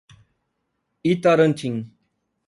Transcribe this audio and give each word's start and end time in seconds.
Itarantim 1.11 1.85